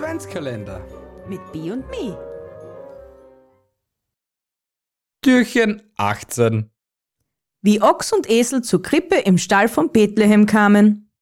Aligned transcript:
Adventskalender. 0.00 0.80
Mit 1.28 1.40
B 1.52 1.70
und 1.70 1.84
Me. 1.90 2.16
Türchen 5.22 5.82
18. 5.98 6.70
Wie 7.60 7.82
Ochs 7.82 8.10
und 8.10 8.30
Esel 8.30 8.62
zur 8.62 8.80
Krippe 8.80 9.16
im 9.16 9.36
Stall 9.36 9.68
von 9.68 9.92
Bethlehem 9.92 10.46
kamen, 10.46 11.12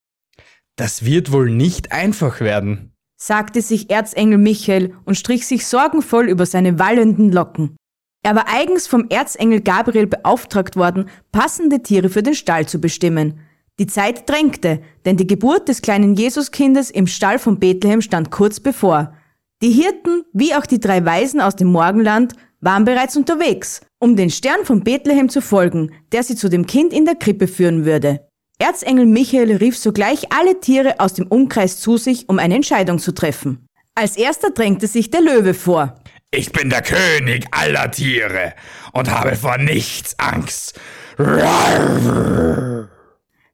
Das 0.77 1.03
wird 1.03 1.33
wohl 1.33 1.49
nicht 1.51 1.91
einfach 1.91 2.39
werden. 2.39 2.95
sagte 3.17 3.61
sich 3.61 3.89
Erzengel 3.89 4.37
Michael 4.37 4.95
und 5.03 5.15
strich 5.15 5.45
sich 5.45 5.67
sorgenvoll 5.67 6.29
über 6.29 6.45
seine 6.45 6.79
wallenden 6.79 7.33
Locken. 7.33 7.75
Er 8.23 8.35
war 8.35 8.47
eigens 8.47 8.87
vom 8.87 9.09
Erzengel 9.09 9.59
Gabriel 9.59 10.07
beauftragt 10.07 10.77
worden, 10.77 11.09
passende 11.33 11.83
Tiere 11.83 12.07
für 12.07 12.23
den 12.23 12.33
Stall 12.33 12.65
zu 12.65 12.79
bestimmen. 12.79 13.41
Die 13.79 13.87
Zeit 13.87 14.29
drängte, 14.29 14.81
denn 15.05 15.15
die 15.15 15.25
Geburt 15.25 15.69
des 15.69 15.81
kleinen 15.81 16.15
Jesuskindes 16.15 16.91
im 16.91 17.07
Stall 17.07 17.39
von 17.39 17.59
Bethlehem 17.59 18.01
stand 18.01 18.29
kurz 18.29 18.59
bevor. 18.59 19.13
Die 19.61 19.71
Hirten, 19.71 20.23
wie 20.33 20.53
auch 20.53 20.65
die 20.65 20.81
drei 20.81 21.03
Weisen 21.05 21.39
aus 21.39 21.55
dem 21.55 21.69
Morgenland, 21.69 22.33
waren 22.59 22.83
bereits 22.83 23.15
unterwegs, 23.15 23.81
um 23.99 24.17
den 24.17 24.29
Stern 24.29 24.65
von 24.65 24.83
Bethlehem 24.83 25.29
zu 25.29 25.41
folgen, 25.41 25.93
der 26.11 26.23
sie 26.23 26.35
zu 26.35 26.49
dem 26.49 26.65
Kind 26.65 26.91
in 26.91 27.05
der 27.05 27.15
Krippe 27.15 27.47
führen 27.47 27.85
würde. 27.85 28.27
Erzengel 28.57 29.05
Michael 29.05 29.55
rief 29.55 29.77
sogleich 29.77 30.33
alle 30.33 30.59
Tiere 30.59 30.99
aus 30.99 31.13
dem 31.13 31.27
Umkreis 31.27 31.79
zu 31.79 31.95
sich, 31.95 32.27
um 32.27 32.37
eine 32.37 32.55
Entscheidung 32.55 32.99
zu 32.99 33.13
treffen. 33.13 33.65
Als 33.95 34.17
erster 34.17 34.49
drängte 34.51 34.87
sich 34.87 35.09
der 35.09 35.21
Löwe 35.21 35.53
vor. 35.53 35.95
Ich 36.31 36.51
bin 36.51 36.69
der 36.69 36.81
König 36.81 37.45
aller 37.51 37.89
Tiere 37.89 38.53
und 38.91 39.09
habe 39.09 39.35
vor 39.37 39.57
nichts 39.57 40.19
Angst. 40.19 40.77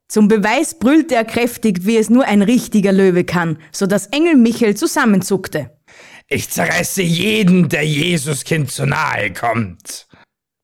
Zum 0.08 0.28
Beweis 0.28 0.78
brüllte 0.78 1.14
er 1.16 1.24
kräftig, 1.24 1.84
wie 1.84 1.96
es 1.96 2.10
nur 2.10 2.24
ein 2.24 2.42
richtiger 2.42 2.92
Löwe 2.92 3.24
kann, 3.24 3.58
so 3.72 3.86
dass 3.86 4.06
Engel 4.08 4.36
Michael 4.36 4.76
zusammenzuckte. 4.76 5.70
Ich 6.28 6.50
zerreiße 6.50 7.02
jeden, 7.02 7.68
der 7.68 7.84
Jesuskind 7.84 8.70
zu 8.70 8.86
nahe 8.86 9.32
kommt. 9.32 10.06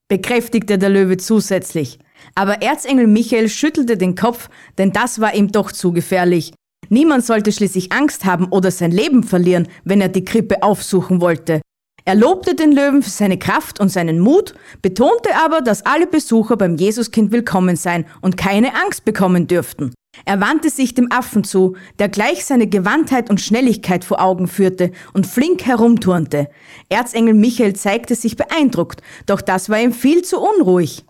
bekräftigte 0.09 0.79
der 0.79 0.91
Löwe 0.91 1.17
zusätzlich. 1.17 1.99
Aber 2.35 2.63
Erzengel 2.63 3.07
Michael 3.07 3.49
schüttelte 3.49 3.97
den 3.97 4.15
Kopf, 4.15 4.49
denn 4.79 4.93
das 4.93 5.21
war 5.21 5.35
ihm 5.35 5.51
doch 5.51 5.73
zu 5.73 5.93
gefährlich. 5.93 6.53
Niemand 6.89 7.25
sollte 7.25 7.53
schließlich 7.53 7.93
Angst 7.93 8.25
haben 8.25 8.47
oder 8.49 8.71
sein 8.71 8.91
Leben 8.91 9.23
verlieren, 9.23 9.69
wenn 9.85 10.01
er 10.01 10.09
die 10.09 10.25
Krippe 10.25 10.63
aufsuchen 10.63 11.21
wollte. 11.21 11.63
Er 12.05 12.15
lobte 12.15 12.55
den 12.55 12.73
Löwen 12.73 13.03
für 13.03 13.11
seine 13.11 13.39
Kraft 13.39 13.79
und 13.81 13.89
seinen 13.89 14.19
Mut, 14.19 14.55
betonte 14.83 15.31
aber, 15.45 15.61
dass 15.61 15.87
alle 15.87 16.07
Besucher 16.07 16.57
beim 16.57 16.77
Jesuskind 16.77 17.31
willkommen 17.31 17.77
seien 17.77 18.07
und 18.21 18.37
keine 18.37 18.75
Angst 18.75 19.05
bekommen 19.05 19.47
dürften. 19.47 19.95
Er 20.25 20.41
wandte 20.41 20.69
sich 20.69 20.95
dem 20.95 21.11
Affen 21.11 21.43
zu, 21.43 21.77
der 21.99 22.09
gleich 22.09 22.45
seine 22.45 22.67
Gewandtheit 22.67 23.31
und 23.31 23.41
Schnelligkeit 23.41 24.05
vor 24.05 24.21
Augen 24.21 24.47
führte 24.47 24.93
und 25.15 25.27
flink 25.27 25.65
herumturnte. 25.65 26.49
Erzengel 26.89 27.35
Michael 27.35 27.75
zeigte 27.75 28.15
sich 28.15 28.37
beeindruckt, 28.37 29.01
doch 29.27 29.41
das 29.41 29.69
war 29.71 29.81
ihm 29.81 29.93
viel 29.93 30.23
zu 30.23 30.39
unruhig, 30.41 31.05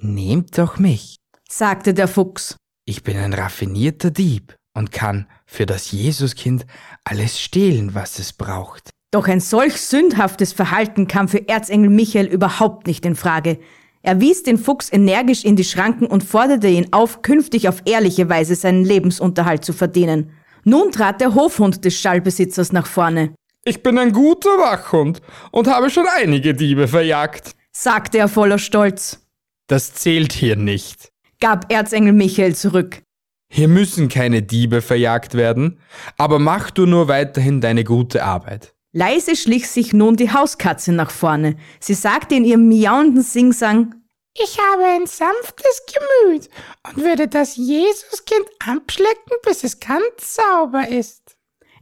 Nehmt 0.00 0.56
doch 0.56 0.78
mich. 0.78 1.16
sagte 1.48 1.92
der 1.94 2.06
Fuchs. 2.06 2.56
Ich 2.84 3.02
bin 3.02 3.16
ein 3.16 3.32
raffinierter 3.32 4.10
Dieb 4.12 4.54
und 4.74 4.92
kann 4.92 5.26
für 5.44 5.66
das 5.66 5.90
Jesuskind 5.90 6.66
alles 7.02 7.40
stehlen, 7.40 7.94
was 7.94 8.20
es 8.20 8.32
braucht. 8.32 8.90
Doch 9.10 9.26
ein 9.26 9.40
solch 9.40 9.80
sündhaftes 9.80 10.52
Verhalten 10.52 11.08
kam 11.08 11.28
für 11.28 11.48
Erzengel 11.48 11.88
Michael 11.90 12.26
überhaupt 12.26 12.86
nicht 12.86 13.06
in 13.06 13.16
Frage. 13.16 13.58
Er 14.02 14.20
wies 14.20 14.42
den 14.42 14.58
Fuchs 14.58 14.92
energisch 14.92 15.44
in 15.44 15.56
die 15.56 15.64
Schranken 15.64 16.06
und 16.06 16.22
forderte 16.22 16.68
ihn 16.68 16.88
auf, 16.92 17.22
künftig 17.22 17.68
auf 17.68 17.82
ehrliche 17.86 18.28
Weise 18.28 18.54
seinen 18.54 18.84
Lebensunterhalt 18.84 19.64
zu 19.64 19.72
verdienen. 19.72 20.30
Nun 20.64 20.92
trat 20.92 21.20
der 21.22 21.34
Hofhund 21.34 21.84
des 21.84 21.98
Stallbesitzers 21.98 22.72
nach 22.72 22.86
vorne, 22.86 23.34
Ich 23.64 23.82
bin 23.82 23.98
ein 23.98 24.12
guter 24.12 24.50
Wachhund 24.50 25.20
und 25.52 25.68
habe 25.68 25.88
schon 25.90 26.06
einige 26.20 26.54
Diebe 26.54 26.86
verjagt. 26.86 27.52
sagte 27.72 28.18
er 28.18 28.28
voller 28.28 28.58
Stolz, 28.58 29.26
Das 29.68 29.94
zählt 29.94 30.32
hier 30.32 30.56
nicht. 30.56 31.10
gab 31.40 31.72
Erzengel 31.72 32.12
Michael 32.12 32.54
zurück. 32.54 33.02
Hier 33.50 33.68
müssen 33.68 34.08
keine 34.10 34.42
Diebe 34.42 34.82
verjagt 34.82 35.32
werden, 35.34 35.80
aber 36.18 36.38
mach 36.38 36.70
du 36.70 36.84
nur 36.84 37.08
weiterhin 37.08 37.62
deine 37.62 37.84
gute 37.84 38.22
Arbeit. 38.24 38.74
Leise 38.92 39.36
schlich 39.36 39.68
sich 39.68 39.92
nun 39.92 40.16
die 40.16 40.32
Hauskatze 40.32 40.92
nach 40.92 41.10
vorne. 41.10 41.56
Sie 41.78 41.94
sagte 41.94 42.34
in 42.34 42.44
ihrem 42.44 42.68
miauenden 42.68 43.22
Singsang, 43.22 43.94
Ich 44.34 44.58
habe 44.58 44.84
ein 44.84 45.06
sanftes 45.06 45.82
Gemüt 45.86 46.48
und 46.86 47.04
würde 47.04 47.28
das 47.28 47.56
Jesuskind 47.56 48.46
abschlecken, 48.66 49.32
bis 49.42 49.62
es 49.64 49.78
ganz 49.78 50.36
sauber 50.36 50.88
ist. 50.88 51.36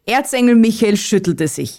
Erzengel 0.05 0.57
Michael 0.57 0.97
schüttelte 0.97 1.47
sich. 1.47 1.79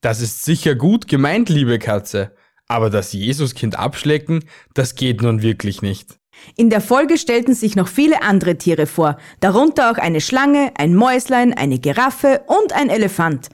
Das 0.00 0.20
ist 0.20 0.44
sicher 0.44 0.74
gut 0.74 1.08
gemeint, 1.08 1.48
liebe 1.48 1.78
Katze, 1.78 2.34
aber 2.66 2.90
das 2.90 3.12
Jesuskind 3.12 3.78
abschlecken, 3.78 4.44
das 4.74 4.94
geht 4.94 5.22
nun 5.22 5.42
wirklich 5.42 5.82
nicht. 5.82 6.18
In 6.56 6.70
der 6.70 6.80
Folge 6.80 7.18
stellten 7.18 7.54
sich 7.54 7.74
noch 7.74 7.88
viele 7.88 8.22
andere 8.22 8.58
Tiere 8.58 8.86
vor, 8.86 9.18
darunter 9.40 9.90
auch 9.90 9.98
eine 9.98 10.20
Schlange, 10.20 10.72
ein 10.76 10.94
Mäuslein, 10.94 11.52
eine 11.52 11.78
Giraffe 11.78 12.42
und 12.46 12.72
ein 12.72 12.90
Elefant. 12.90 13.50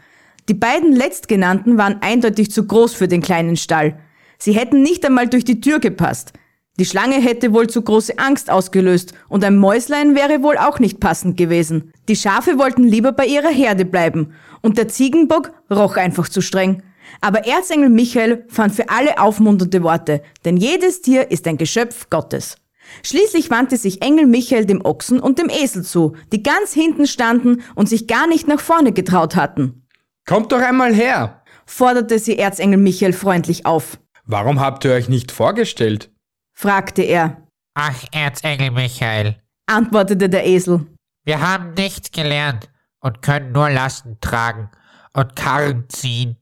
Die 0.49 0.55
beiden 0.55 0.93
letztgenannten 0.93 1.79
waren 1.79 2.03
eindeutig 2.03 2.51
zu 2.51 2.67
groß 2.67 2.95
für 2.95 3.09
den 3.09 3.23
kleinen 3.23 3.57
Stall. 3.57 3.99
Sie 4.39 4.53
hätten 4.53 4.83
nicht 4.83 5.05
einmal 5.07 5.29
durch 5.29 5.45
die 5.45 5.61
Tür 5.61 5.79
gepasst. 5.79 6.33
Die 6.79 6.85
Schlange 6.85 7.15
hätte 7.15 7.55
wohl 7.55 7.69
zu 7.69 7.83
große 7.83 8.19
Angst 8.19 8.51
ausgelöst 8.51 9.15
und 9.29 9.45
ein 9.45 9.57
Mäuslein 9.57 10.17
wäre 10.17 10.43
wohl 10.43 10.59
auch 10.59 10.81
nicht 10.81 11.01
passend 11.01 11.37
gewesen. 11.37 11.93
Die 12.09 12.17
Schafe 12.17 12.59
wollten 12.59 12.83
lieber 12.83 13.13
bei 13.13 13.27
ihrer 13.27 13.49
Herde 13.49 13.85
bleiben 13.85 14.35
und 14.61 14.77
der 14.77 14.89
Ziegenbock 14.89 15.53
roch 15.71 15.97
einfach 15.97 16.29
zu 16.29 16.41
streng. 16.41 16.83
Aber 17.21 17.47
Erzengel 17.47 17.91
Michael 17.91 18.45
fand 18.49 18.75
für 18.75 18.91
alle 18.91 19.21
aufmunternde 19.21 19.83
Worte, 19.83 20.23
denn 20.45 20.57
jedes 20.57 21.01
Tier 21.01 21.31
ist 21.31 21.47
ein 21.47 21.59
Geschöpf 21.59 22.11
Gottes. 22.11 22.57
Schließlich 23.03 23.51
wandte 23.51 23.77
sich 23.77 24.03
Engel 24.03 24.27
Michael 24.27 24.67
dem 24.67 24.85
Ochsen 24.85 25.21
und 25.21 25.39
dem 25.39 25.49
Esel 25.49 25.85
zu, 25.85 26.15
die 26.33 26.43
ganz 26.43 26.73
hinten 26.73 27.07
standen 27.07 27.63
und 27.75 27.89
sich 27.89 28.09
gar 28.09 28.27
nicht 28.27 28.49
nach 28.49 28.61
vorne 28.61 28.93
getraut 28.93 29.37
hatten. 29.37 29.84
Kommt 30.27 30.53
doch 30.53 30.61
einmal 30.61 30.95
her! 30.95 31.43
Forderte 31.67 32.19
sie 32.19 32.39
Erzengel 32.39 32.79
Michael 32.79 33.13
freundlich 33.13 33.67
auf. 33.67 33.99
Warum 34.27 34.61
habt 34.61 34.85
ihr 34.85 34.93
euch 34.93 35.09
nicht 35.09 35.33
vorgestellt? 35.33 36.11
Fragte 36.53 37.03
er, 37.03 37.43
Ach, 37.75 38.05
Erzengel 38.13 38.71
Michael, 38.71 39.37
antwortete 39.67 40.29
der 40.29 40.47
Esel. 40.47 40.87
wir 41.25 41.41
haben 41.41 41.75
nichts 41.75 42.11
gelernt 42.13 42.71
und 43.01 43.23
können 43.23 43.53
nur 43.53 43.69
Lasten 43.71 44.19
tragen 44.21 44.71
und 45.13 45.35
Karren 45.37 45.85
ziehen. 45.89 46.37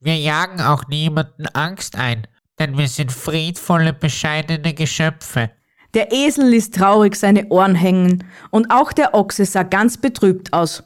Wir 0.00 0.16
jagen 0.16 0.60
auch 0.60 0.86
niemanden 0.88 1.46
Angst 1.48 1.96
ein, 1.96 2.26
denn 2.58 2.78
wir 2.78 2.88
sind 2.88 3.12
friedvolle, 3.12 3.92
bescheidene 3.92 4.74
Geschöpfe. 4.74 5.50
Der 5.94 6.12
Esel 6.12 6.48
ließ 6.48 6.70
traurig 6.70 7.16
seine 7.16 7.48
Ohren 7.48 7.74
hängen 7.74 8.24
und 8.50 8.70
auch 8.70 8.92
der 8.92 9.14
Ochse 9.14 9.44
sah 9.44 9.64
ganz 9.64 9.96
betrübt 9.98 10.52
aus. 10.52 10.84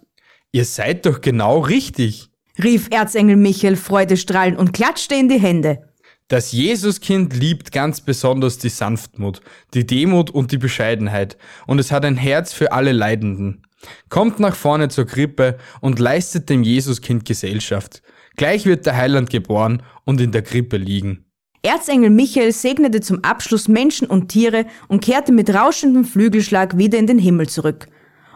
Ihr 0.52 0.64
seid 0.64 1.06
doch 1.06 1.20
genau 1.20 1.60
richtig. 1.60 2.30
Rief 2.62 2.88
Erzengel 2.90 3.36
Michael 3.36 3.76
freudestrahlend 3.76 4.58
und 4.58 4.72
klatschte 4.72 5.14
in 5.14 5.28
die 5.28 5.40
Hände. 5.40 5.88
Das 6.28 6.52
Jesuskind 6.52 7.34
liebt 7.34 7.72
ganz 7.72 8.00
besonders 8.00 8.58
die 8.58 8.68
Sanftmut, 8.68 9.40
die 9.74 9.86
Demut 9.86 10.30
und 10.30 10.52
die 10.52 10.58
Bescheidenheit, 10.58 11.36
und 11.66 11.78
es 11.78 11.90
hat 11.90 12.04
ein 12.04 12.16
Herz 12.16 12.52
für 12.52 12.72
alle 12.72 12.92
Leidenden. 12.92 13.62
Kommt 14.08 14.38
nach 14.38 14.54
vorne 14.54 14.88
zur 14.88 15.06
Krippe 15.06 15.58
und 15.80 15.98
leistet 15.98 16.48
dem 16.48 16.62
Jesuskind 16.62 17.24
Gesellschaft. 17.24 18.02
Gleich 18.36 18.64
wird 18.64 18.86
der 18.86 18.96
Heiland 18.96 19.30
geboren 19.30 19.82
und 20.04 20.20
in 20.20 20.32
der 20.32 20.42
Krippe 20.42 20.76
liegen. 20.76 21.26
Erzengel 21.62 22.10
Michael 22.10 22.52
segnete 22.52 23.00
zum 23.00 23.22
Abschluss 23.24 23.68
Menschen 23.68 24.08
und 24.08 24.28
Tiere 24.28 24.66
und 24.88 25.02
kehrte 25.02 25.32
mit 25.32 25.52
rauschendem 25.52 26.04
Flügelschlag 26.04 26.76
wieder 26.76 26.98
in 26.98 27.06
den 27.06 27.18
Himmel 27.18 27.48
zurück. 27.48 27.88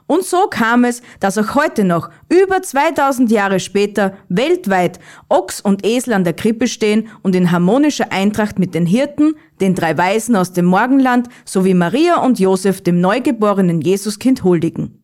Und 0.06 0.24
so 0.24 0.46
kam 0.48 0.84
es, 0.84 1.02
dass 1.20 1.36
auch 1.36 1.54
heute 1.54 1.84
noch, 1.84 2.10
über 2.28 2.62
2000 2.62 3.30
Jahre 3.30 3.58
später, 3.58 4.16
weltweit 4.28 5.00
Ochs 5.28 5.60
und 5.60 5.84
Esel 5.84 6.12
an 6.12 6.24
der 6.24 6.34
Krippe 6.34 6.68
stehen 6.68 7.08
und 7.22 7.34
in 7.34 7.50
harmonischer 7.50 8.12
Eintracht 8.12 8.58
mit 8.58 8.74
den 8.74 8.86
Hirten, 8.86 9.34
den 9.60 9.74
drei 9.74 9.98
Weisen 9.98 10.36
aus 10.36 10.52
dem 10.52 10.66
Morgenland 10.66 11.28
sowie 11.44 11.74
Maria 11.74 12.22
und 12.22 12.38
Josef 12.38 12.82
dem 12.82 13.00
neugeborenen 13.00 13.80
Jesuskind 13.80 14.44
huldigen. 14.44 15.02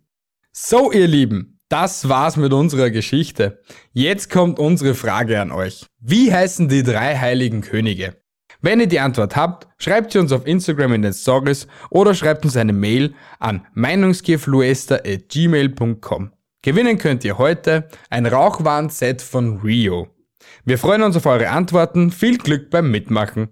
So, 0.53 0.93
ihr 0.93 1.09
Lieben, 1.09 1.59
das 1.69 2.09
war's 2.09 2.37
mit 2.37 2.53
unserer 2.53 2.91
Geschichte. 2.91 3.61
Jetzt 3.93 4.31
kommt 4.31 4.59
unsere 4.59 4.95
Frage 4.95 5.41
an 5.41 5.51
euch. 5.51 5.87
Wie 5.99 6.33
heißen 6.33 6.69
die 6.69 6.83
drei 6.83 7.19
heiligen 7.19 7.63
Könige? 7.63 8.22
Wenn 8.63 8.79
ihr 8.79 8.87
die 8.87 9.01
Antwort 9.01 9.35
habt, 9.35 9.67
schreibt 9.79 10.13
sie 10.13 10.21
uns 10.21 10.31
auf 10.31 10.47
Instagram 10.47 10.93
in 10.93 11.03
den 11.03 11.13
Stories 11.13 11.67
oder 11.91 12.15
schreibt 12.15 12.45
uns 12.45 12.57
eine 12.57 12.73
Mail 12.73 13.13
an 13.41 13.67
meinungsgefluester.gmail.com. 13.75 16.31
Gewinnen 16.63 16.97
könnt 16.97 17.25
ihr 17.25 17.39
heute 17.39 17.89
ein 18.09 18.25
Rauchwarnset 18.25 19.21
von 19.21 19.59
Rio. 19.59 20.07
Wir 20.65 20.79
freuen 20.79 21.03
uns 21.03 21.17
auf 21.17 21.27
eure 21.27 21.51
Antworten. 21.51 22.13
Viel 22.13 22.39
Glück 22.39 22.71
beim 22.71 22.93
Mitmachen. 22.93 23.49